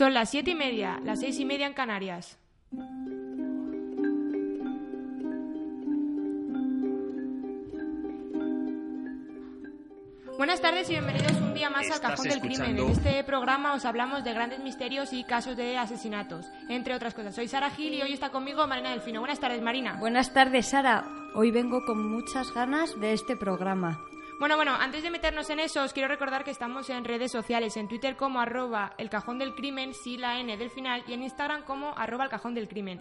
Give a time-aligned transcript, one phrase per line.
[0.00, 2.38] Son las siete y media, las seis y media en Canarias.
[10.38, 12.78] Buenas tardes y bienvenidos un día más al Cajón del Crimen.
[12.78, 17.34] En este programa os hablamos de grandes misterios y casos de asesinatos, entre otras cosas.
[17.34, 19.20] Soy Sara Gil y hoy está conmigo Marina Delfino.
[19.20, 19.98] Buenas tardes, Marina.
[20.00, 21.04] Buenas tardes, Sara.
[21.34, 24.00] Hoy vengo con muchas ganas de este programa.
[24.40, 27.76] Bueno, bueno, antes de meternos en eso, os quiero recordar que estamos en redes sociales,
[27.76, 31.22] en Twitter como arroba el cajón del crimen, sí la N del final, y en
[31.22, 33.00] Instagram como arroba el cajón del crimen.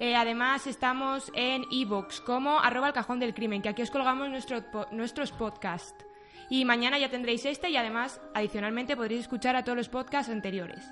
[0.00, 4.28] Eh, además, estamos en iVoox como arroba el cajón del crimen, que aquí os colgamos
[4.28, 6.04] nuestro, po- nuestros podcasts.
[6.50, 10.84] Y mañana ya tendréis este y además, adicionalmente, podréis escuchar a todos los podcasts anteriores.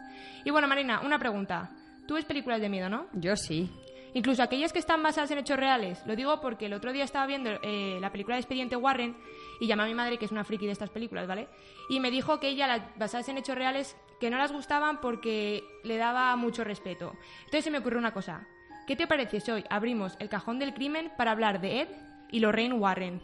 [0.45, 1.69] Y bueno, Marina, una pregunta.
[2.07, 3.09] Tú ves películas de miedo, ¿no?
[3.12, 3.69] Yo sí.
[4.14, 6.03] Incluso aquellas que están basadas en hechos reales.
[6.07, 9.17] Lo digo porque el otro día estaba viendo eh, la película de Expediente Warren
[9.61, 11.48] y llamé a mi madre, que es una friki de estas películas, ¿vale?
[11.89, 15.62] Y me dijo que ella, las basadas en hechos reales, que no las gustaban porque
[15.84, 17.12] le daba mucho respeto.
[17.41, 18.48] Entonces se me ocurrió una cosa.
[18.86, 21.89] ¿Qué te parece si hoy abrimos el cajón del crimen para hablar de Ed
[22.33, 23.20] y Lorraine Warren?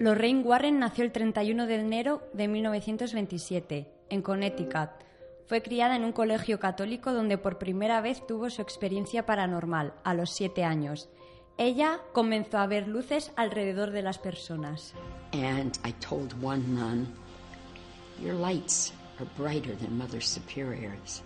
[0.00, 4.90] Lorraine Warren nació el 31 de enero de 1927 en Connecticut.
[5.48, 10.12] Fue criada en un colegio católico donde por primera vez tuvo su experiencia paranormal a
[10.12, 11.08] los siete años.
[11.56, 14.92] Ella comenzó a ver luces alrededor de las personas.
[15.32, 17.08] And I told one nun,
[18.22, 21.22] Your lights are brighter than Mother Superior's.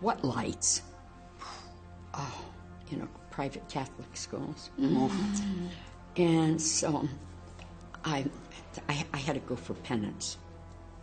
[0.00, 0.82] What lights?
[2.18, 2.46] Oh,
[2.90, 4.70] you know, private Catholic schools.
[6.16, 7.06] And so
[8.06, 8.24] I,
[8.88, 10.38] I, I had to go for penance,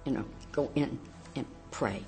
[0.06, 0.98] you know, go in
[1.36, 2.04] and pray.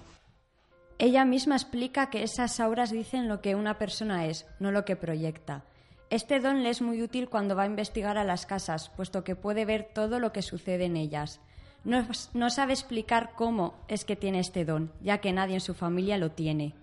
[0.97, 4.95] Ella misma explica que esas auras dicen lo que una persona es, no lo que
[4.95, 5.65] proyecta.
[6.09, 9.35] Este don le es muy útil cuando va a investigar a las casas, puesto que
[9.35, 11.41] puede ver todo lo que sucede en ellas.
[11.83, 16.17] No, sabe explicar cómo es que tiene este don, ya que nadie en su familia
[16.17, 16.73] lo tiene.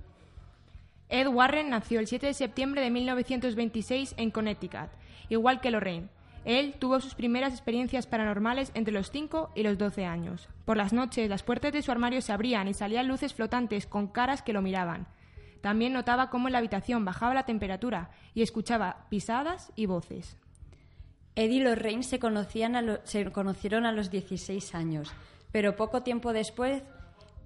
[1.09, 4.91] Ed Warren nació el 7 de septiembre de 1926 en Connecticut,
[5.29, 6.09] igual que Lorraine.
[6.45, 10.49] Él tuvo sus primeras experiencias paranormales entre los 5 y los 12 años.
[10.65, 14.09] Por las noches, las puertas de su armario se abrían y salían luces flotantes con
[14.09, 15.07] caras que lo miraban.
[15.61, 20.37] También notaba cómo en la habitación bajaba la temperatura y escuchaba pisadas y voces.
[21.37, 22.19] Ed y Lorraine se,
[23.05, 25.13] se conocieron a los 16 años,
[25.53, 26.83] pero poco tiempo después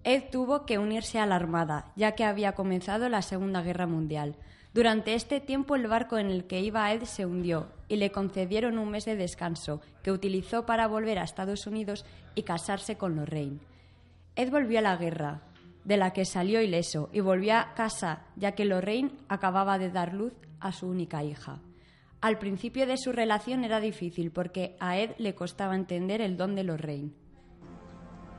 [0.05, 4.37] Ed tuvo que unirse a la Armada, ya que había comenzado la Segunda Guerra Mundial.
[4.73, 8.79] Durante este tiempo el barco en el que iba Ed se hundió y le concedieron
[8.79, 12.05] un mes de descanso, que utilizó para volver a Estados Unidos
[12.35, 13.61] y casarse con Lorraine.
[14.35, 15.43] Ed volvió a la guerra,
[15.85, 20.15] de la que salió ileso, y volvió a casa, ya que Lorraine acababa de dar
[20.15, 21.61] luz a su única hija.
[22.21, 26.55] Al principio de su relación era difícil porque a Ed le costaba entender el don
[26.55, 27.13] de Lorraine.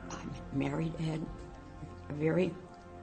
[0.09, 1.21] I married Ed,
[2.09, 2.51] a very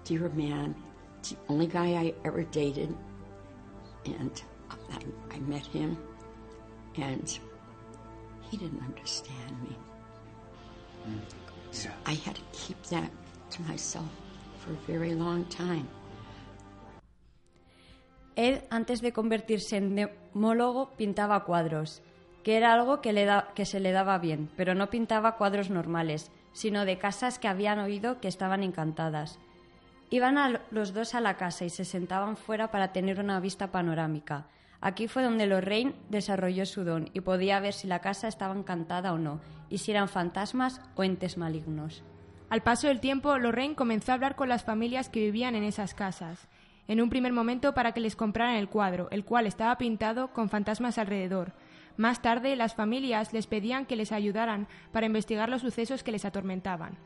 [0.05, 0.75] dear man,
[1.23, 2.95] the only guy I ever dated.
[4.05, 4.31] And
[4.91, 5.97] I, I met him,
[6.97, 7.29] and
[8.51, 9.77] he didn't understand me.
[11.71, 13.11] So I had to keep that
[13.51, 14.09] to myself
[14.59, 15.87] for a very long time.
[18.37, 22.03] Ed, antes de convertirse en demólogo, pintaba cuadros,
[22.43, 25.71] que era algo que, le da- que se le daba bien, pero no pintaba cuadros
[25.71, 29.39] normales, sino de casas que habían oído que estaban encantadas.
[30.11, 33.39] Iban a lo- los dos a la casa y se sentaban fuera para tener una
[33.41, 34.47] vista panorámica.
[34.85, 39.15] Aquí fue donde Lorraine desarrolló su don y podía ver si la casa estaba encantada
[39.15, 39.41] o no,
[39.71, 42.05] y si eran fantasmas o entes malignos.
[42.51, 45.95] Al paso del tiempo, Lorraine comenzó a hablar con las familias que vivían en esas
[45.95, 46.49] casas.
[46.87, 50.51] En un primer momento para que les compraran el cuadro, el cual estaba pintado con
[50.51, 51.55] fantasmas alrededor.
[51.97, 56.27] Más tarde, las familias les pedían que les ayudaran para investigar los sucesos que les
[56.27, 56.99] atormentaban.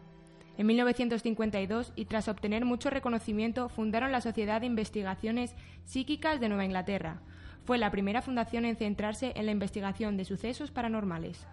[0.57, 5.55] En 1952, y tras obtener mucho reconocimiento, fundaron la Sociedad de Investigaciones
[5.85, 7.23] Psíquicas de Nueva Inglaterra.
[7.69, 11.47] Fue la primera fundación en centrarse en la investigación de sucesos paranormales.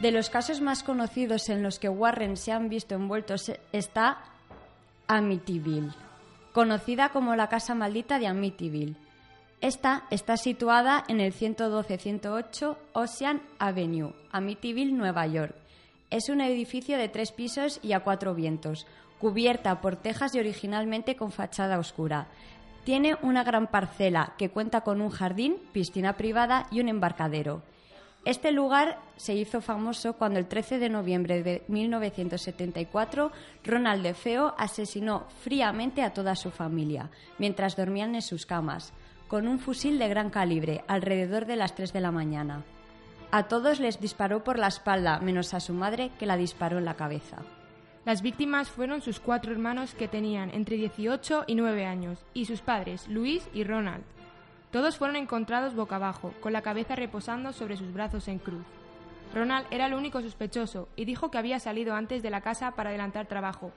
[0.00, 4.22] De los casos más conocidos en los que Warren se han visto envueltos está
[5.06, 5.92] Amityville,
[6.54, 8.96] conocida como la Casa Maldita de Amityville,
[9.62, 15.54] esta está situada en el 112-108 Ocean Avenue, Amityville, Nueva York.
[16.10, 18.88] Es un edificio de tres pisos y a cuatro vientos,
[19.20, 22.26] cubierta por tejas y originalmente con fachada oscura.
[22.82, 27.62] Tiene una gran parcela que cuenta con un jardín, piscina privada y un embarcadero.
[28.24, 33.30] Este lugar se hizo famoso cuando el 13 de noviembre de 1974
[33.62, 38.92] Ronald DeFeo asesinó fríamente a toda su familia mientras dormían en sus camas
[39.32, 42.64] con un fusil de gran calibre alrededor de las 3 de la mañana.
[43.30, 46.84] A todos les disparó por la espalda, menos a su madre que la disparó en
[46.84, 47.38] la cabeza.
[48.04, 52.60] Las víctimas fueron sus cuatro hermanos que tenían entre 18 y 9 años, y sus
[52.60, 54.04] padres, Luis y Ronald.
[54.70, 58.66] Todos fueron encontrados boca abajo, con la cabeza reposando sobre sus brazos en cruz.
[59.32, 62.90] Ronald era el único sospechoso y dijo que había salido antes de la casa para
[62.90, 63.72] adelantar trabajo,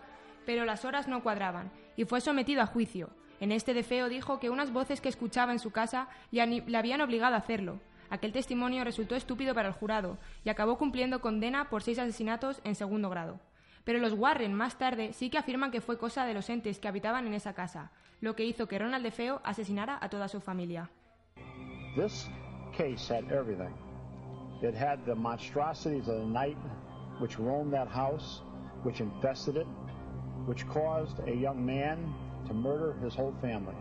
[0.46, 3.10] pero las horas no cuadraban y fue sometido a juicio.
[3.40, 7.36] En este defeo dijo que unas voces que escuchaba en su casa le habían obligado
[7.36, 7.80] a hacerlo.
[8.10, 12.76] Aquel testimonio resultó estúpido para el jurado y acabó cumpliendo condena por seis asesinatos en
[12.76, 13.40] segundo grado.
[13.84, 16.88] Pero los Warren más tarde sí que afirman que fue cosa de los entes que
[16.88, 17.92] habitaban en esa casa,
[18.22, 20.90] lo que hizo que Ronald DeFeo asesinara a toda su familia.
[21.96, 22.30] This
[22.76, 23.74] case had everything.
[24.62, 26.58] It had the monstrosities of the night
[27.20, 28.42] which roamed that house,
[30.46, 31.98] which caused a young man
[32.48, 33.76] to murder his whole family.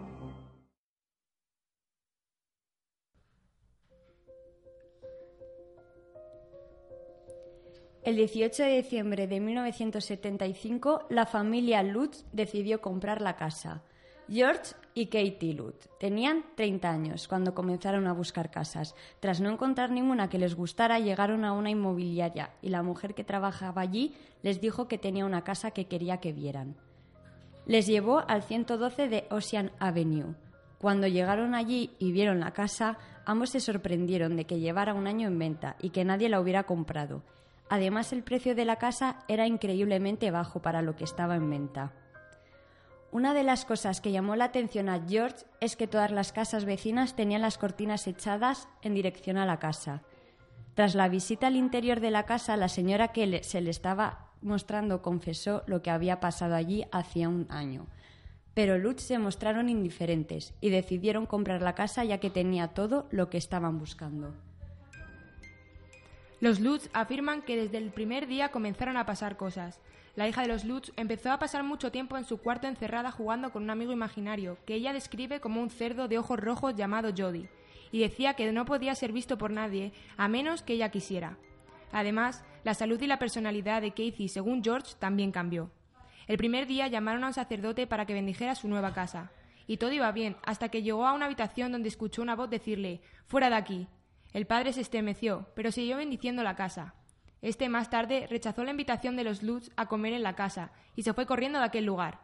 [8.05, 13.83] El 18 de diciembre de 1975, la familia Lutz decidió comprar la casa.
[14.29, 18.95] George y Katie Lutz tenían 30 años cuando comenzaron a buscar casas.
[19.21, 23.25] Tras no encontrar ninguna que les gustara, llegaron a una inmobiliaria y la mujer que
[23.25, 26.77] trabajaba allí les dijo que tenía una casa que quería que vieran.
[27.67, 30.35] Les llevó al 112 de Ocean Avenue.
[30.79, 35.29] Cuando llegaron allí y vieron la casa, ambos se sorprendieron de que llevara un año
[35.29, 37.23] en venta y que nadie la hubiera comprado.
[37.69, 41.93] Además, el precio de la casa era increíblemente bajo para lo que estaba en venta.
[43.15, 46.65] Una de las cosas que llamó la atención a George es que todas las casas
[46.65, 50.03] vecinas tenían las cortinas echadas en dirección a la casa.
[50.75, 55.01] Tras la visita al interior de la casa, la señora que se le estaba mostrando
[55.01, 57.87] confesó lo que había pasado allí hacía un año.
[58.53, 63.31] Pero Lutz se mostraron indiferentes y decidieron comprar la casa ya que tenía todo lo
[63.31, 64.35] que estaban buscando.
[66.41, 69.81] Los Lutz afirman que desde el primer día comenzaron a pasar cosas.
[70.17, 73.51] La hija de los Lutz empezó a pasar mucho tiempo en su cuarto encerrada jugando
[73.51, 77.49] con un amigo imaginario, que ella describe como un cerdo de ojos rojos llamado Jody,
[77.91, 81.37] y decía que no podía ser visto por nadie a menos que ella quisiera.
[81.91, 85.71] Además, la salud y la personalidad de Casey, según George, también cambió.
[86.29, 89.33] El primer día llamaron a un sacerdote para que bendijera su nueva casa,
[89.67, 93.01] y todo iba bien hasta que llegó a una habitación donde escuchó una voz decirle
[93.27, 93.89] Fuera de aquí.
[94.33, 96.95] El padre se estremeció, pero siguió bendiciendo la casa.
[97.45, 101.03] Este más tarde rechazó la invitación de los Lutz a comer en la casa y
[101.03, 102.21] se fue corriendo de aquel lugar.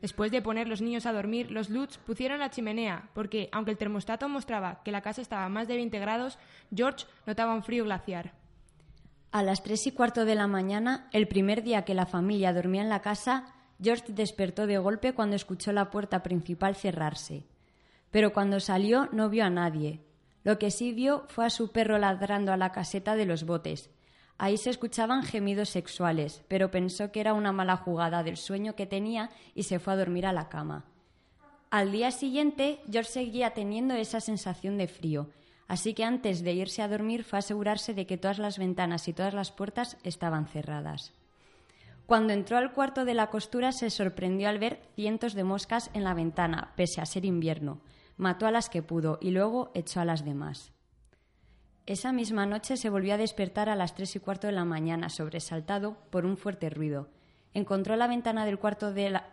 [0.00, 3.78] Después de poner los niños a dormir, los Lutz pusieron la chimenea, porque, aunque el
[3.78, 6.40] termostato mostraba que la casa estaba a más de 20 grados,
[6.74, 8.34] George notaba un frío glaciar.
[9.30, 12.82] A las tres y cuarto de la mañana, el primer día que la familia dormía
[12.82, 17.46] en la casa, George despertó de golpe cuando escuchó la puerta principal cerrarse.
[18.10, 20.00] Pero cuando salió no vio a nadie,
[20.42, 23.94] lo que sí vio fue a su perro ladrando a la caseta de los botes.
[24.36, 28.86] Ahí se escuchaban gemidos sexuales, pero pensó que era una mala jugada del sueño que
[28.86, 30.84] tenía y se fue a dormir a la cama.
[31.70, 35.30] Al día siguiente, George seguía teniendo esa sensación de frío,
[35.66, 39.08] así que antes de irse a dormir fue a asegurarse de que todas las ventanas
[39.08, 41.12] y todas las puertas estaban cerradas.
[42.06, 46.04] Cuando entró al cuarto de la costura se sorprendió al ver cientos de moscas en
[46.04, 47.80] la ventana, pese a ser invierno
[48.16, 50.72] mató a las que pudo y luego echó a las demás.
[51.86, 55.10] Esa misma noche se volvió a despertar a las tres y cuarto de la mañana,
[55.10, 57.08] sobresaltado por un fuerte ruido.
[57.52, 59.26] Encontró la ventana del cuarto de la,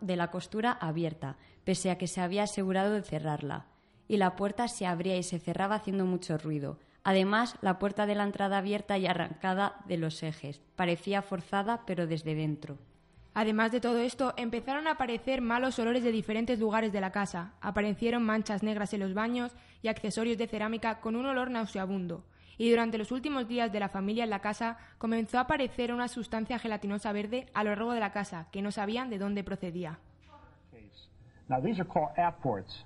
[0.00, 3.66] de la costura abierta, pese a que se había asegurado de cerrarla,
[4.08, 6.78] y la puerta se abría y se cerraba haciendo mucho ruido.
[7.04, 10.62] Además, la puerta de la entrada abierta y arrancada de los ejes.
[10.76, 12.78] Parecía forzada, pero desde dentro.
[13.40, 17.52] Además de todo esto, empezaron a aparecer malos olores de diferentes lugares de la casa.
[17.60, 22.24] Aparecieron manchas negras en los baños y accesorios de cerámica con un olor nauseabundo.
[22.56, 26.08] Y durante los últimos días de la familia en la casa comenzó a aparecer una
[26.08, 30.00] sustancia gelatinosa verde a lo largo de la casa que no sabían de dónde procedía.
[31.48, 32.84] Now these are called apports.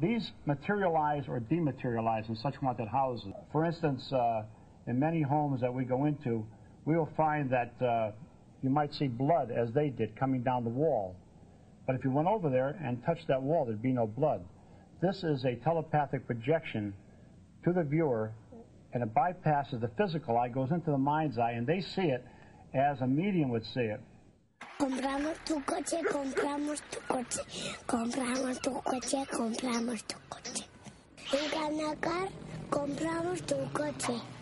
[0.00, 3.32] These materialize or dematerialize in such haunted houses.
[3.50, 4.44] For instance, uh,
[4.86, 6.46] in many homes that we go into,
[6.84, 8.12] we will find that uh,
[8.62, 11.14] you might see blood as they did coming down the wall.
[11.86, 14.44] But if you went over there and touched that wall, there'd be no blood.
[15.00, 16.92] This is a telepathic projection
[17.64, 18.32] to the viewer,
[18.92, 22.24] and it bypasses the physical eye, goes into the mind's eye, and they see it
[22.74, 24.00] as a medium would see it.
[24.78, 27.40] Compramos tu coche, compramos tu coche,
[27.86, 30.64] compramos tu coche, compramos tu coche.
[31.32, 32.28] En Canacar
[32.70, 34.37] compramos tu coche.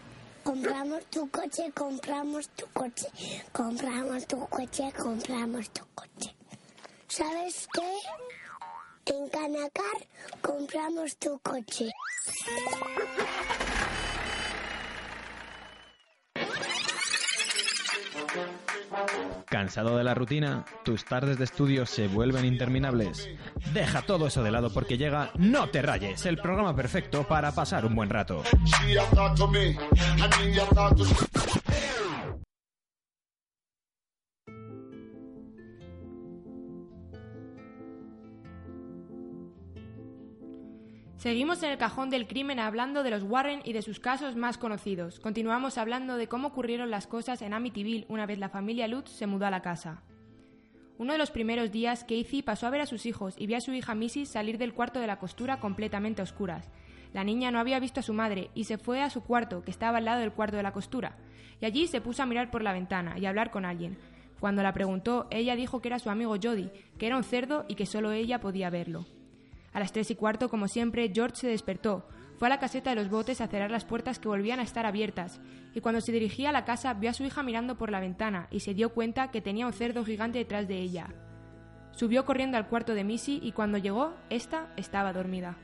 [0.46, 3.08] Compramos tu coche, compramos tu coche,
[3.52, 6.36] compramos tu coche, compramos tu coche.
[7.08, 9.12] ¿Sabes qué?
[9.12, 9.98] En Canacar
[10.40, 11.90] compramos tu coche.
[19.46, 20.64] ¿Cansado de la rutina?
[20.84, 23.28] ¿Tus tardes de estudio se vuelven interminables?
[23.72, 27.84] Deja todo eso de lado porque llega No te rayes, el programa perfecto para pasar
[27.86, 28.42] un buen rato.
[41.26, 44.58] Seguimos en el cajón del crimen hablando de los Warren y de sus casos más
[44.58, 45.18] conocidos.
[45.18, 49.26] Continuamos hablando de cómo ocurrieron las cosas en Amityville una vez la familia Lutz se
[49.26, 50.04] mudó a la casa.
[50.98, 53.60] Uno de los primeros días, Casey pasó a ver a sus hijos y vio a
[53.60, 56.70] su hija Missy salir del cuarto de la costura completamente a oscuras.
[57.12, 59.72] La niña no había visto a su madre y se fue a su cuarto, que
[59.72, 61.18] estaba al lado del cuarto de la costura,
[61.60, 63.98] y allí se puso a mirar por la ventana y a hablar con alguien.
[64.38, 67.74] Cuando la preguntó, ella dijo que era su amigo Jody, que era un cerdo y
[67.74, 69.06] que solo ella podía verlo.
[69.76, 72.08] A las tres y cuarto, como siempre, George se despertó.
[72.38, 74.86] Fue a la caseta de los botes a cerrar las puertas que volvían a estar
[74.86, 75.38] abiertas,
[75.74, 78.48] y cuando se dirigía a la casa vio a su hija mirando por la ventana
[78.50, 81.12] y se dio cuenta que tenía un cerdo gigante detrás de ella.
[81.90, 85.58] Subió corriendo al cuarto de Missy y cuando llegó, ésta estaba dormida.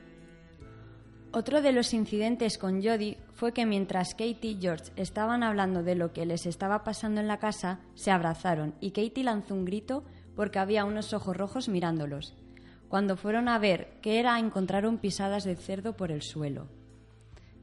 [1.31, 5.95] Otro de los incidentes con Jody fue que mientras Katie y George estaban hablando de
[5.95, 10.03] lo que les estaba pasando en la casa, se abrazaron y Katie lanzó un grito
[10.35, 12.35] porque había unos ojos rojos mirándolos.
[12.89, 16.67] Cuando fueron a ver qué era, encontraron pisadas de cerdo por el suelo.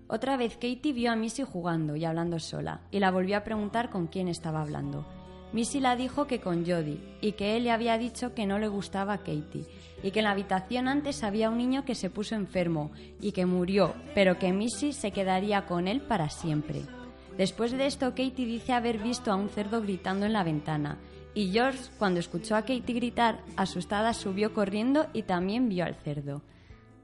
[0.08, 3.90] Otra vez Katie vio a Missy jugando y hablando sola, y la volvió a preguntar
[3.90, 5.06] con quién estaba hablando.
[5.52, 8.68] Missy la dijo que con Jody, y que él le había dicho que no le
[8.68, 9.66] gustaba a Katie,
[10.02, 13.46] y que en la habitación antes había un niño que se puso enfermo y que
[13.46, 16.82] murió, pero que Missy se quedaría con él para siempre.
[17.36, 20.98] Después de esto, Katie dice haber visto a un cerdo gritando en la ventana,
[21.34, 26.42] y George, cuando escuchó a Katie gritar, asustada subió corriendo y también vio al cerdo.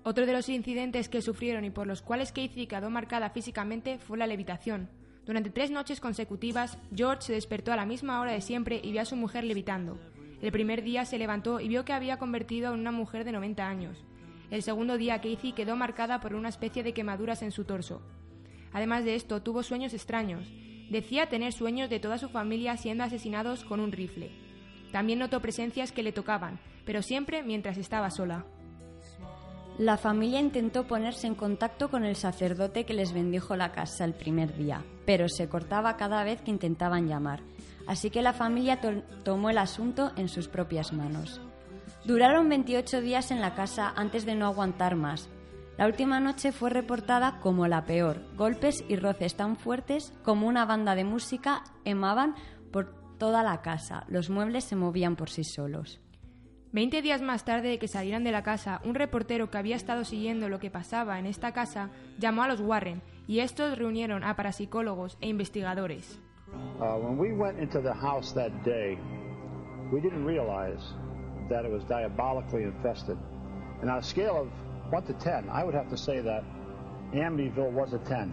[0.03, 4.19] Otro de los incidentes que sufrieron y por los cuales Casey quedó marcada físicamente fue
[4.19, 4.89] la levitación.
[5.25, 9.03] Durante tres noches consecutivas, George se despertó a la misma hora de siempre y vio
[9.03, 9.99] a su mujer levitando.
[10.41, 13.67] El primer día se levantó y vio que había convertido en una mujer de 90
[13.67, 14.05] años.
[14.51, 18.01] El segundo día, Casey quedó marcada por una especie de quemaduras en su torso.
[18.73, 20.47] Además de esto, tuvo sueños extraños.
[20.91, 24.31] Decía tener sueños de toda su familia siendo asesinados con un rifle.
[24.93, 28.47] También notó presencias que le tocaban, pero siempre mientras estaba sola.
[29.79, 34.15] La familia intentó ponerse en contacto con el sacerdote que les bendijo la casa el
[34.15, 37.43] primer día, pero se cortaba cada vez que intentaban llamar,
[37.87, 41.43] así que la familia to tomó el asunto en sus propias manos.
[42.07, 45.29] Duraron 28 días en la casa antes de no aguantar más.
[45.79, 48.17] La última noche fue reportada como la peor.
[48.35, 52.35] Golpes y roces tan fuertes como una banda de música emaban
[52.73, 54.05] por toda la casa.
[54.09, 56.01] Los muebles se movían por sí solos.
[56.73, 60.05] Veinte días más tarde de que salieran de la casa, un reportero que había estado
[60.05, 64.35] siguiendo lo que pasaba en esta casa llamó a los Warren y estos reunieron a
[64.35, 66.19] parapsicólogos e investigadores.
[66.81, 68.99] Uh, when we went into the house that day,
[69.93, 70.83] we didn't realize
[71.49, 73.17] that it was diabolically infested.
[73.83, 76.43] And on a scale of 1 to 10, I would have to say that
[77.13, 78.31] Amityville was a 10.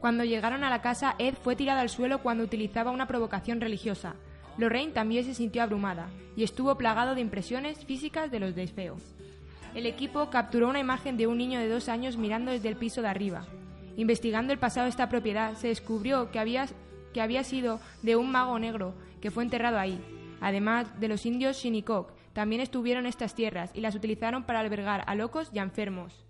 [0.00, 4.16] Cuando llegaron a la casa, Ed fue tirado al suelo cuando utilizaba una provocación religiosa.
[4.58, 8.96] Lorraine también se sintió abrumada y estuvo plagado de impresiones físicas de los de feo.
[9.74, 13.00] El equipo capturó una imagen de un niño de dos años mirando desde el piso
[13.00, 13.46] de arriba.
[13.96, 16.66] Investigando el pasado de esta propiedad, se descubrió que había,
[17.14, 19.98] que había sido de un mago negro que fue enterrado ahí.
[20.40, 25.14] Además de los indios Shinnecock, también estuvieron estas tierras y las utilizaron para albergar a
[25.14, 26.24] locos y a enfermos.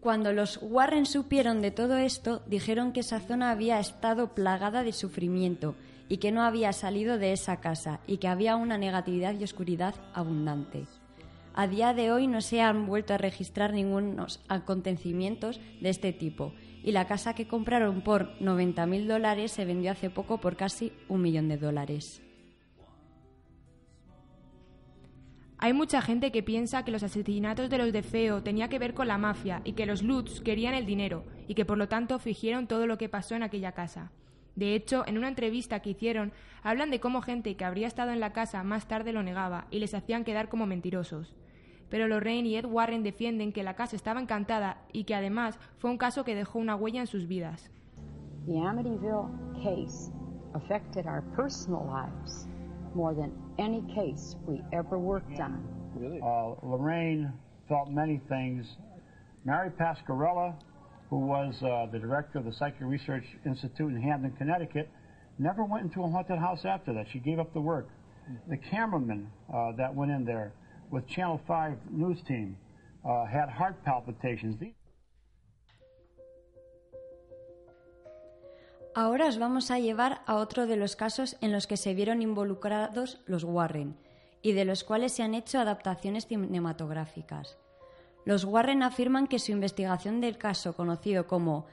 [0.00, 4.92] Cuando los Warren supieron de todo esto, dijeron que esa zona había estado plagada de
[4.92, 5.74] sufrimiento
[6.08, 9.94] y que no había salido de esa casa y que había una negatividad y oscuridad
[10.14, 10.86] abundante.
[11.52, 16.54] A día de hoy no se han vuelto a registrar ningunos acontecimientos de este tipo
[16.84, 21.22] y la casa que compraron por 90.000 dólares se vendió hace poco por casi un
[21.22, 22.22] millón de dólares.
[25.60, 28.94] Hay mucha gente que piensa que los asesinatos de los de Feo tenía que ver
[28.94, 32.20] con la mafia y que los Lutz querían el dinero y que por lo tanto
[32.20, 34.12] fingieron todo lo que pasó en aquella casa.
[34.54, 38.20] De hecho, en una entrevista que hicieron, hablan de cómo gente que habría estado en
[38.20, 41.34] la casa más tarde lo negaba y les hacían quedar como mentirosos.
[41.88, 45.90] Pero Lorraine y Ed Warren defienden que la casa estaba encantada y que además fue
[45.90, 47.68] un caso que dejó una huella en sus vidas.
[48.46, 50.12] The Amityville case
[50.54, 52.46] affected our personal lives
[52.98, 55.62] more than any case we ever worked on.
[56.20, 57.32] Uh, Lorraine
[57.68, 58.66] felt many things.
[59.44, 60.56] Mary Pasquarella,
[61.08, 64.90] who was uh, the director of the Psychic Research Institute in Hamden, Connecticut,
[65.38, 67.06] never went into a haunted house after that.
[67.12, 67.88] She gave up the work.
[68.48, 70.52] The cameraman uh, that went in there
[70.90, 72.56] with Channel 5 news team
[73.08, 74.58] uh, had heart palpitations.
[74.58, 74.74] These
[79.00, 82.20] Ahora os vamos a llevar a otro de los casos en los que se vieron
[82.20, 83.96] involucrados los Warren
[84.42, 87.58] y de los cuales se han hecho adaptaciones cinematográficas.
[88.24, 91.66] Los Warren afirman que su investigación del caso conocido como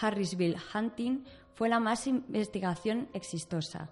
[0.00, 3.90] Harrisville Hunting fue la más investigación exitosa,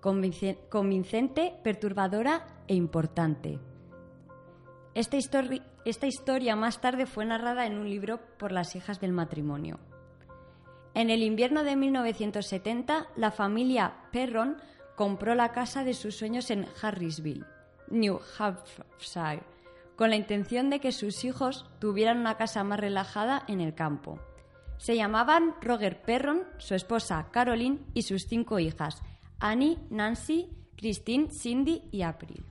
[0.00, 3.60] convince- convincente, perturbadora e importante.
[4.96, 5.16] Esta,
[5.84, 9.78] esta historia más tarde fue narrada en un libro por las hijas del matrimonio.
[10.94, 14.58] En el invierno de 1970, la familia Perron
[14.94, 17.44] compró la casa de sus sueños en Harrisville,
[17.90, 19.42] New Hampshire,
[19.96, 24.20] con la intención de que sus hijos tuvieran una casa más relajada en el campo.
[24.78, 29.02] Se llamaban Roger Perron, su esposa Caroline y sus cinco hijas,
[29.40, 32.44] Annie, Nancy, Christine, Cindy y April.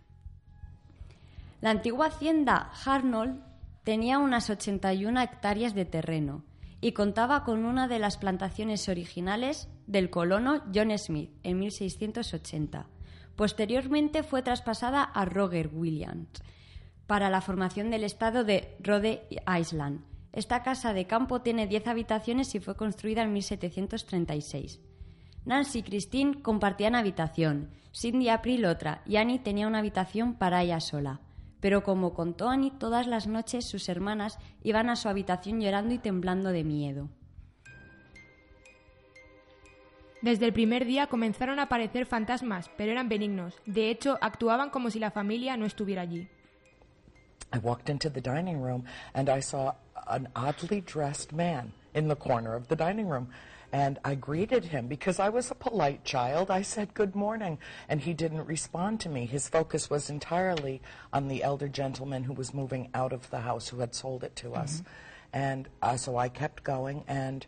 [1.61, 3.41] La antigua hacienda Harnold
[3.85, 6.43] tenía unas 81 hectáreas de terreno
[6.83, 12.87] y contaba con una de las plantaciones originales del colono John Smith en 1680.
[13.37, 16.27] Posteriormente fue traspasada a Roger Williams
[17.07, 19.27] para la formación del estado de Rhode
[19.59, 20.01] Island.
[20.33, 24.81] Esta casa de campo tiene 10 habitaciones y fue construida en 1736.
[25.45, 30.81] Nancy y Christine compartían habitación, Cindy April otra, y Annie tenía una habitación para ella
[30.81, 31.21] sola.
[31.63, 35.97] Pero como contó Annie, todas las noches sus hermanas iban a su habitación llorando y
[35.97, 37.07] temblando de miedo.
[40.21, 43.61] Desde el primer día comenzaron a aparecer fantasmas, pero eran benignos.
[43.65, 46.27] De hecho, actuaban como si la familia no estuviera allí.
[47.53, 49.71] I walked into the dining room and I saw
[50.07, 53.29] an oddly dressed man in the corner of the dining room.
[53.73, 56.51] And I greeted him because I was a polite child.
[56.51, 57.57] I said, Good morning.
[57.89, 59.25] And he didn't respond to me.
[59.25, 60.79] His focus was entirely
[61.11, 64.35] on the elder gentleman who was moving out of the house who had sold it
[64.37, 64.83] to us.
[65.33, 67.47] And uh, so I kept going and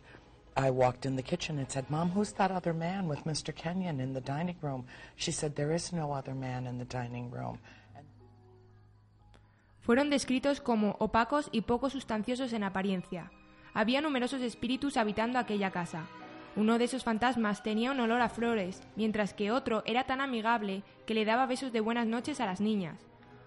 [0.56, 3.54] I walked in the kitchen and said, Mom, who's that other man with Mr.
[3.54, 4.84] Kenyon in the dining room?
[5.14, 7.60] She said, There is no other man in the dining room.
[9.86, 13.30] Fueron descritos como opacos y poco sustanciosos en apariencia.
[13.76, 16.06] Había numerosos espíritus habitando aquella casa.
[16.56, 20.82] Uno de esos fantasmas tenía un olor a flores, mientras que otro era tan amigable
[21.04, 22.98] que le daba besos de buenas noches a las niñas.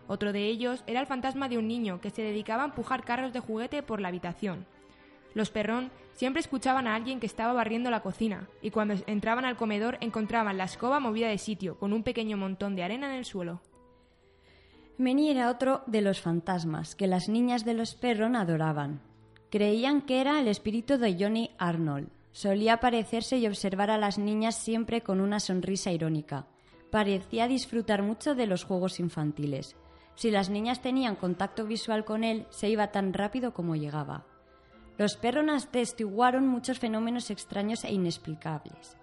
[0.07, 3.33] Otro de ellos era el fantasma de un niño que se dedicaba a empujar carros
[3.33, 4.67] de juguete por la habitación.
[5.33, 9.57] Los perrón siempre escuchaban a alguien que estaba barriendo la cocina, y cuando entraban al
[9.57, 13.25] comedor encontraban la escoba movida de sitio, con un pequeño montón de arena en el
[13.25, 13.61] suelo.
[14.99, 19.08] Meni era otro de los fantasmas que las niñas de los Perron adoraban.
[19.49, 22.09] Creían que era el espíritu de Johnny Arnold.
[22.31, 26.45] Solía aparecerse y observar a las niñas siempre con una sonrisa irónica.
[26.91, 29.75] Parecía disfrutar mucho de los juegos infantiles.
[30.13, 34.25] Si las niñas tenían contacto visual con él, se iba tan rápido como llegaba.
[34.99, 38.97] Los Perron atestiguaron muchos fenómenos extraños e inexplicables.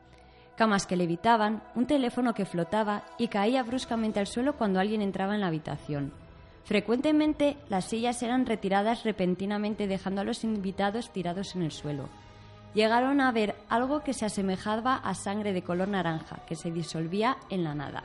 [0.56, 5.34] Camas que levitaban, un teléfono que flotaba y caía bruscamente al suelo cuando alguien entraba
[5.34, 6.12] en la habitación.
[6.66, 12.08] Frecuentemente las sillas eran retiradas repentinamente dejando a los invitados tirados en el suelo.
[12.74, 17.36] Llegaron a ver algo que se asemejaba a sangre de color naranja que se disolvía
[17.50, 18.02] en la nada.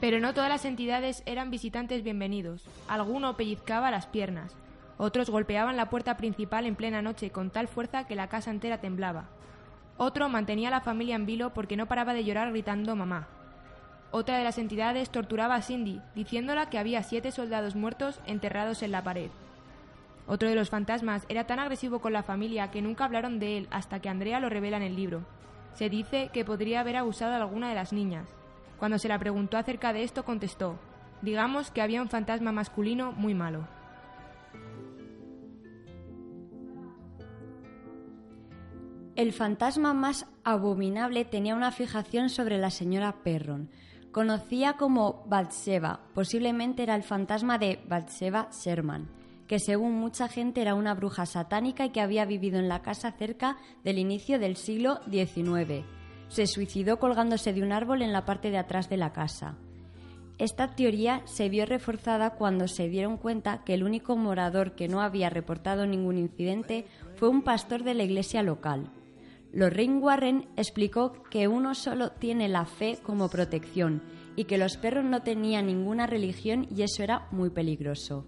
[0.00, 2.64] Pero no todas las entidades eran visitantes bienvenidos.
[2.88, 4.52] Alguno pellizcaba las piernas.
[4.98, 8.80] Otros golpeaban la puerta principal en plena noche con tal fuerza que la casa entera
[8.80, 9.28] temblaba.
[9.98, 13.28] Otro mantenía a la familia en vilo porque no paraba de llorar gritando mamá.
[14.12, 18.92] Otra de las entidades torturaba a Cindy, diciéndola que había siete soldados muertos enterrados en
[18.92, 19.30] la pared.
[20.26, 23.68] Otro de los fantasmas era tan agresivo con la familia que nunca hablaron de él
[23.70, 25.24] hasta que Andrea lo revela en el libro.
[25.72, 28.28] Se dice que podría haber abusado a alguna de las niñas.
[28.78, 30.78] Cuando se la preguntó acerca de esto contestó,
[31.22, 33.66] digamos que había un fantasma masculino muy malo.
[39.16, 43.70] El fantasma más abominable tenía una fijación sobre la señora Perron.
[44.12, 49.08] Conocía como Bathsheba, posiblemente era el fantasma de Bathsheba Sherman,
[49.46, 53.12] que según mucha gente era una bruja satánica y que había vivido en la casa
[53.12, 55.86] cerca del inicio del siglo XIX.
[56.28, 59.54] Se suicidó colgándose de un árbol en la parte de atrás de la casa.
[60.36, 65.00] Esta teoría se vio reforzada cuando se dieron cuenta que el único morador que no
[65.00, 66.84] había reportado ningún incidente
[67.16, 68.90] fue un pastor de la iglesia local.
[69.52, 74.02] Lorraine Warren explicó que uno solo tiene la fe como protección
[74.34, 78.26] y que los perros no tenían ninguna religión y eso era muy peligroso.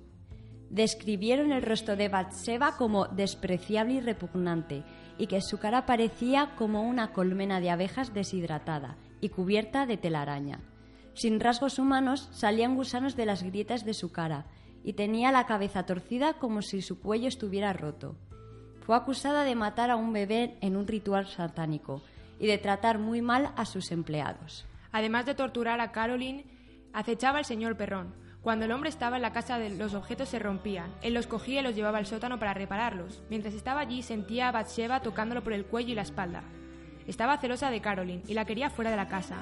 [0.68, 4.84] Describieron el rostro de Batseba como despreciable y repugnante
[5.16, 10.60] y que su cara parecía como una colmena de abejas deshidratada y cubierta de telaraña.
[11.14, 14.46] Sin rasgos humanos salían gusanos de las grietas de su cara
[14.82, 18.16] y tenía la cabeza torcida como si su cuello estuviera roto.
[18.84, 22.02] Fue acusada de matar a un bebé en un ritual satánico
[22.38, 24.66] y de tratar muy mal a sus empleados.
[24.92, 26.44] Además de torturar a Caroline,
[26.92, 28.14] acechaba al señor Perrón.
[28.42, 30.92] Cuando el hombre estaba en la casa, los objetos se rompían.
[31.00, 33.22] Él los cogía y los llevaba al sótano para repararlos.
[33.30, 36.42] Mientras estaba allí, sentía a Bathsheba tocándolo por el cuello y la espalda.
[37.06, 39.36] Estaba celosa de Caroline y la quería fuera de la casa.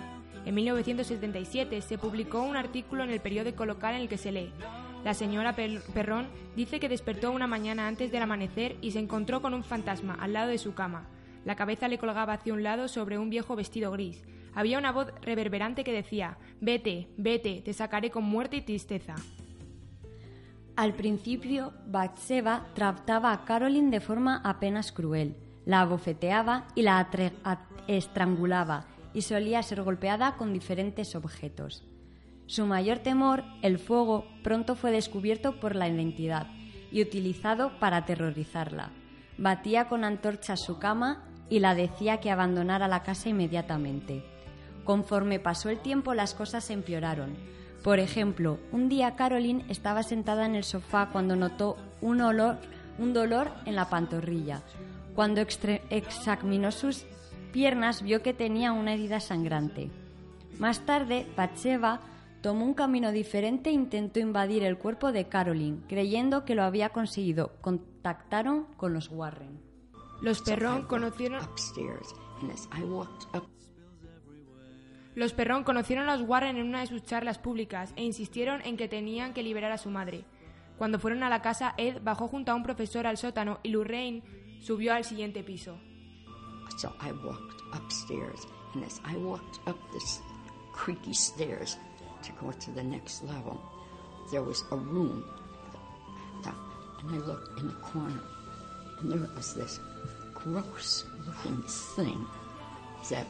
[0.44, 4.52] En 1977 se publicó un artículo en el periódico local en el que se lee
[5.04, 9.52] la señora Perrón dice que despertó una mañana antes del amanecer y se encontró con
[9.52, 11.08] un fantasma al lado de su cama.
[11.44, 14.22] La cabeza le colgaba hacia un lado sobre un viejo vestido gris.
[14.54, 19.16] Había una voz reverberante que decía Vete, vete, te sacaré con muerte y tristeza.
[20.76, 25.36] Al principio, Batseba trataba a Caroline de forma apenas cruel.
[25.66, 27.08] La abofeteaba y la
[27.88, 31.84] estrangulaba y solía ser golpeada con diferentes objetos.
[32.46, 36.46] Su mayor temor, el fuego, pronto fue descubierto por la identidad
[36.90, 38.90] y utilizado para aterrorizarla.
[39.38, 44.24] Batía con antorchas su cama y la decía que abandonara la casa inmediatamente.
[44.85, 47.37] Conforme pasó el tiempo las cosas empeoraron.
[47.83, 52.59] Por ejemplo, un día Caroline estaba sentada en el sofá cuando notó un olor,
[52.98, 54.62] un dolor en la pantorrilla.
[55.14, 57.05] Cuando examinó sus
[57.52, 59.90] piernas vio que tenía una herida sangrante.
[60.59, 62.00] Más tarde, Bathsheba
[62.42, 66.90] tomó un camino diferente e intentó invadir el cuerpo de Caroline, creyendo que lo había
[66.90, 67.52] conseguido.
[67.61, 69.61] Contactaron con los Warren.
[70.20, 71.40] Los Perrón conocieron
[75.14, 78.76] los Perrón conocieron a los Warren en una de sus charlas públicas e insistieron en
[78.76, 80.24] que tenían que liberar a su madre.
[80.78, 84.22] Cuando fueron a la casa, Ed bajó junto a un profesor al sótano y Lorraine
[84.61, 85.78] subió al siguiente piso.
[86.78, 90.20] So I walked upstairs, and as I walked up this
[90.72, 91.78] creaky stairs,
[92.22, 93.61] to go to the next level,
[94.30, 95.24] there was a room.
[97.04, 98.20] And I looked in the corner,
[99.00, 99.80] and there was this
[100.35, 102.26] gross looking thing
[103.11, 103.26] that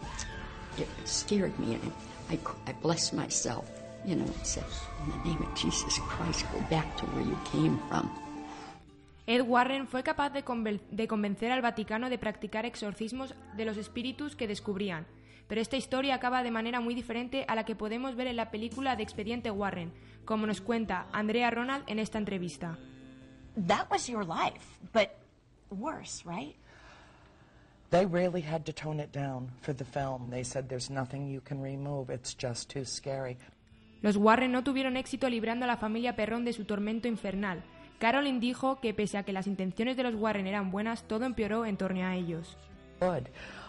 [0.77, 1.75] it scared me.
[1.75, 1.93] And
[2.31, 3.71] I, I blessed myself,
[4.05, 4.65] you know, and said,
[5.05, 8.11] In the name of Jesus Christ, go back to where you came from.
[9.27, 10.43] Ed Warren fue capaz de,
[10.91, 15.07] de convencer al Vaticano de practicar exorcismos de los espíritus que descubrían.
[15.49, 18.51] Pero esta historia acaba de manera muy diferente a la que podemos ver en la
[18.51, 19.93] película de Expediente Warren,
[20.25, 22.79] como nos cuenta Andrea Ronald en esta entrevista.
[23.67, 25.11] That was your life, but
[25.71, 26.57] worse, right?
[27.91, 30.31] They really had to tone it down for the film.
[30.31, 33.37] They said there's nothing you can remove, it's just too scary.
[34.01, 37.63] Los Warren no tuvieron éxito librando a la familia Perrón de su tormento infernal.
[37.99, 41.67] Carolyn dijo que pese a que las intenciones de los Warren eran buenas, todo empeoró
[41.67, 42.57] en torno a ellos.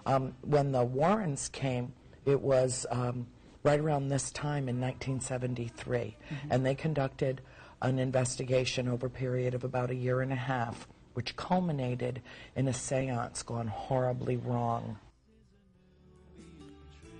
[0.06, 1.94] Um, when the Warrens came,
[2.26, 3.28] it was um,
[3.64, 6.48] right around this time in 1973, mm-hmm.
[6.52, 7.42] and they conducted
[7.82, 12.22] an investigation over a period of about a year and a half, which culminated
[12.56, 14.98] in a seance gone horribly wrong.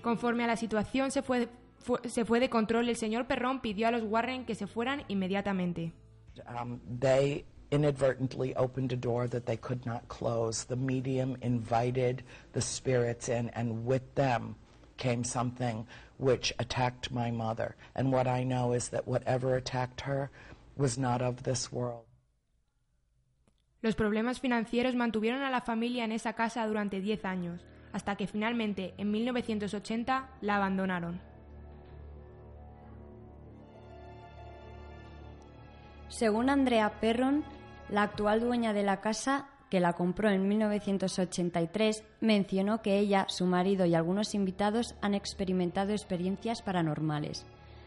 [0.02, 3.88] Conforme a la situación se fue, fue, se fue de control, el señor Perrón pidió
[3.88, 5.92] a los Warren que se fueran inmediatamente.
[6.46, 7.44] Um, they
[7.74, 10.64] inadvertently opened a door that they could not close.
[10.64, 14.54] The medium invited the spirits in, and with them
[14.96, 17.74] came something which attacked my mother.
[17.96, 20.30] And what I know is that whatever attacked her
[20.76, 22.04] was not of this world.
[23.82, 27.60] Los problemas financieros mantuvieron a la familia en esa casa durante 10 años,
[27.92, 31.20] hasta que finalmente, en 1980, la abandonaron.
[36.08, 37.44] Según Andrea Perron,
[37.88, 43.46] la actual dueña de la casa, que la compró en 1983, mencionó que ella, su
[43.46, 47.46] marido y algunos invitados han experimentado experiencias paranormales.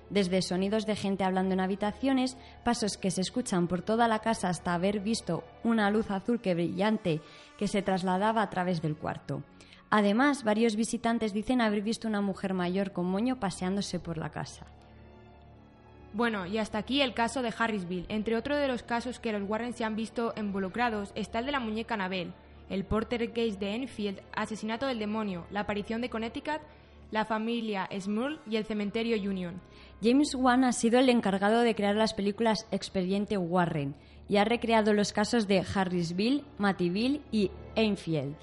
[0.10, 4.50] Desde sonidos de gente hablando en habitaciones, pasos que se escuchan por toda la casa
[4.50, 7.22] hasta haber visto una luz azul que brillante
[7.58, 9.44] que se trasladaba a través del cuarto.
[9.90, 14.66] Además, varios visitantes dicen haber visto una mujer mayor con moño paseándose por la casa.
[16.18, 18.08] Bueno, y hasta aquí el caso de Harrisville.
[18.10, 21.52] Entre otros de los casos que los Warren se han visto involucrados está el de
[21.52, 22.34] la muñeca Anabel,
[22.72, 26.60] el Porter Case de Enfield, Asesinato del Demonio, la aparición de Connecticut,
[27.12, 29.62] la familia Smurl y el cementerio Union.
[30.02, 33.94] James Wan ha sido el encargado de crear las películas Expediente Warren
[34.28, 38.36] y ha recreado los casos de Harrisville, Mattyville y Enfield.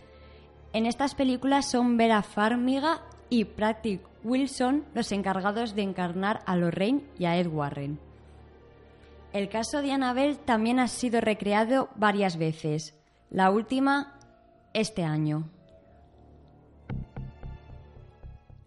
[0.73, 7.05] En estas películas son Vera Farmiga y Patrick Wilson los encargados de encarnar a Lorraine
[7.19, 8.01] y a Ed Warren.
[9.33, 12.95] El caso de Annabelle también ha sido recreado varias veces,
[13.31, 14.15] la última
[14.73, 15.49] este año.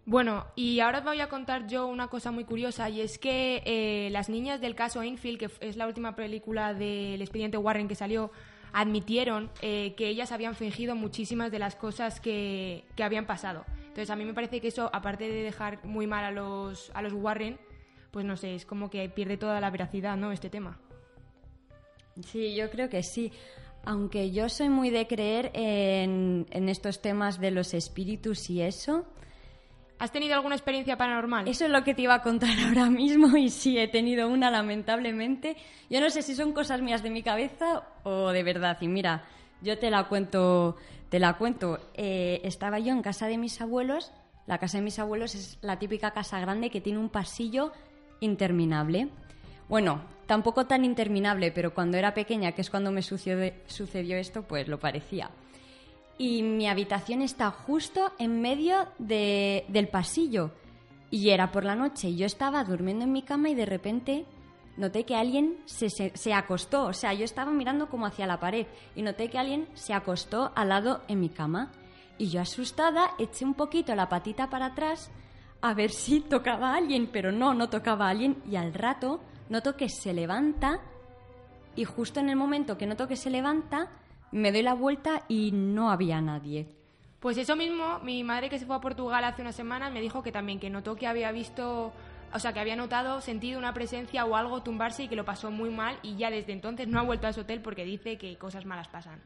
[0.04, 3.62] Bueno, y ahora os voy a contar yo una cosa muy curiosa y es que
[3.66, 7.94] eh, las niñas del caso Enfield, que es la última película del expediente Warren que
[7.94, 8.30] salió,
[8.72, 13.66] admitieron eh, que ellas habían fingido muchísimas de las cosas que, que, habían pasado.
[13.98, 17.02] Entonces a mí me parece que eso, aparte de dejar muy mal a los, a
[17.02, 17.58] los Warren,
[18.12, 20.30] pues no sé, es como que pierde toda la veracidad, ¿no?
[20.30, 20.78] Este tema.
[22.24, 23.32] Sí, yo creo que sí.
[23.84, 29.04] Aunque yo soy muy de creer en, en estos temas de los espíritus y eso,
[29.98, 31.48] ¿Has tenido alguna experiencia paranormal?
[31.48, 34.48] Eso es lo que te iba a contar ahora mismo y sí, he tenido una
[34.48, 35.56] lamentablemente.
[35.90, 38.78] Yo no sé si son cosas mías de mi cabeza o de verdad.
[38.80, 39.24] Y mira,
[39.60, 40.76] yo te la cuento,
[41.08, 41.78] te la cuento.
[41.94, 44.12] Eh, estaba yo en casa de mis abuelos.
[44.46, 47.72] La casa de mis abuelos es la típica casa grande que tiene un pasillo
[48.20, 49.08] interminable.
[49.68, 54.68] Bueno, tampoco tan interminable, pero cuando era pequeña, que es cuando me sucedió, esto, pues
[54.68, 55.30] lo parecía
[56.18, 60.50] y mi habitación está justo en medio de, del pasillo.
[61.10, 64.26] Y era por la noche yo estaba durmiendo en mi cama y de repente
[64.78, 66.86] noté que alguien se, se, se, acostó.
[66.86, 70.52] O sea, yo estaba mirando como hacia la pared y noté que alguien se acostó
[70.54, 71.72] al lado en mi cama.
[72.16, 75.10] Y yo asustada eché un poquito la patita para atrás
[75.60, 78.42] a ver si tocaba a alguien, pero no, no tocaba a alguien.
[78.50, 80.80] Y al rato noto que se levanta
[81.76, 83.88] y justo en el momento que noto que se levanta
[84.32, 86.68] me doy la vuelta y no había nadie.
[87.20, 90.22] Pues eso mismo, mi madre que se fue a Portugal hace unas semanas me dijo
[90.22, 91.92] que también, que notó que había visto,
[92.32, 95.50] o sea, que había notado, sentido una presencia o algo tumbarse y que lo pasó
[95.50, 98.36] muy mal y ya desde entonces no ha vuelto a su hotel porque dice que
[98.36, 99.20] cosas malas pasan.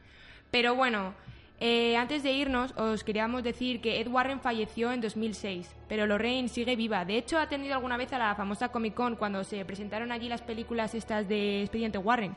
[0.51, 1.15] Pero bueno,
[1.61, 6.49] eh, antes de irnos, os queríamos decir que Ed Warren falleció en 2006, pero Lorraine
[6.49, 7.05] sigue viva.
[7.05, 10.29] De hecho, ha atendido alguna vez a la famosa Comic Con cuando se presentaron allí
[10.29, 12.37] las películas estas de Expediente Warren.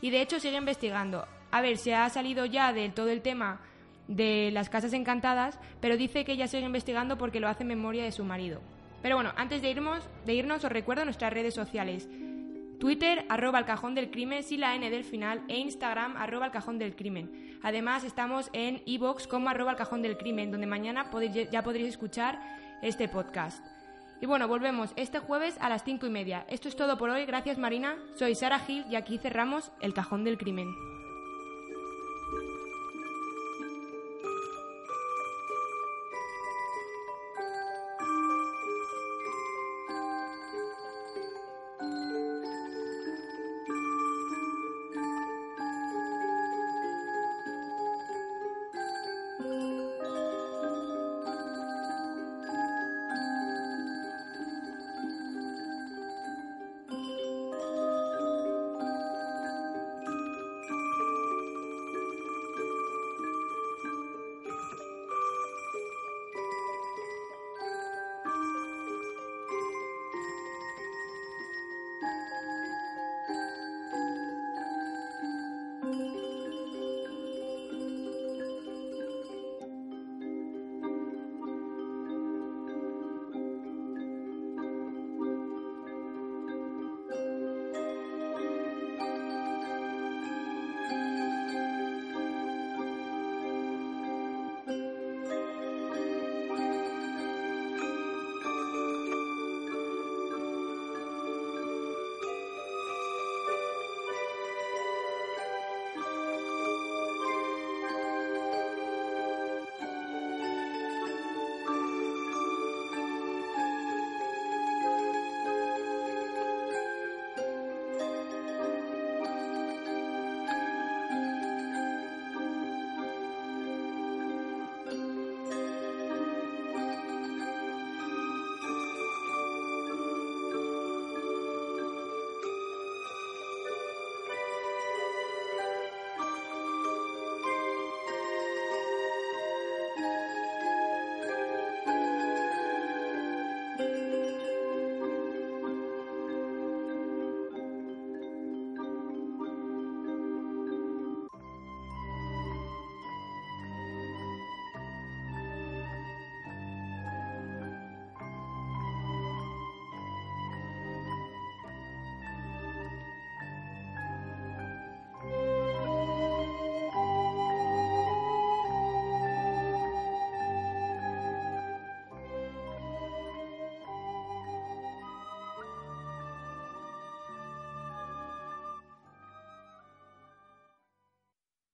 [0.00, 1.26] Y de hecho sigue investigando.
[1.50, 3.60] A ver, se ha salido ya del todo el tema
[4.08, 8.04] de las casas encantadas, pero dice que ella sigue investigando porque lo hace en memoria
[8.04, 8.60] de su marido.
[9.06, 12.08] Pero bueno, antes de irnos, de irnos os recuerdo nuestras redes sociales.
[12.80, 16.50] Twitter, arroba el cajón del crimen, sin la N del final, e Instagram, arroba el
[16.50, 17.56] cajón del crimen.
[17.62, 21.08] Además, estamos en iVoox como arroba el cajón del crimen, donde mañana
[21.52, 22.40] ya podréis escuchar
[22.82, 23.64] este podcast.
[24.20, 26.44] Y bueno, volvemos este jueves a las cinco y media.
[26.48, 27.26] Esto es todo por hoy.
[27.26, 27.94] Gracias, Marina.
[28.16, 30.95] Soy Sara Gil y aquí cerramos el cajón del crimen.